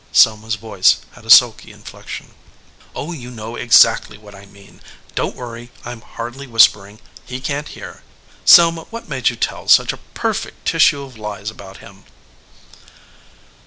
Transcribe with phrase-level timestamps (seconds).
[0.11, 2.33] Selma s voice had a sulky inflection.
[2.95, 4.81] "Oh, you do know exactly what I mean.
[5.13, 5.69] Don t worry.
[5.85, 8.01] I m hardly whispering he can t hear.
[8.43, 12.05] Selma, what made you tell such a perfect tissue of lies about him?"